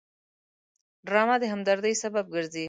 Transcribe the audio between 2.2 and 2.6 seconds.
ګرځي